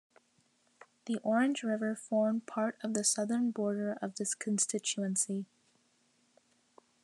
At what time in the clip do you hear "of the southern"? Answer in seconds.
2.81-3.51